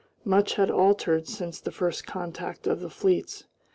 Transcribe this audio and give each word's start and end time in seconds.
Much 0.25 0.55
had 0.55 0.71
altered 0.71 1.27
since 1.27 1.59
the 1.59 1.69
first 1.69 2.07
contact 2.07 2.65
of 2.65 2.79
the 2.79 2.89
fleets. 2.89 3.43